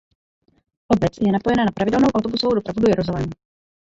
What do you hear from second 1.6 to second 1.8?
na